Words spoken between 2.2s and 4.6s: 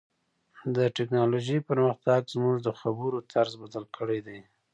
زموږ د خبرو طرز بدل کړی دی.